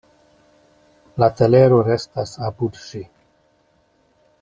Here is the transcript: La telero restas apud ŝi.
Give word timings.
La 1.25 1.29
telero 1.41 1.79
restas 1.91 2.35
apud 2.51 2.83
ŝi. 2.89 3.07